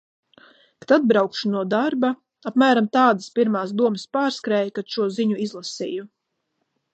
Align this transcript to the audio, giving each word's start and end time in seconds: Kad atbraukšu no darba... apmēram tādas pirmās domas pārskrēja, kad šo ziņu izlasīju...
Kad 0.83 0.93
atbraukšu 0.95 1.51
no 1.55 1.59
darba... 1.73 2.09
apmēram 2.51 2.87
tādas 2.97 3.29
pirmās 3.37 3.75
domas 3.83 4.07
pārskrēja, 4.17 4.73
kad 4.79 4.91
šo 4.97 5.07
ziņu 5.19 5.39
izlasīju... 5.47 6.09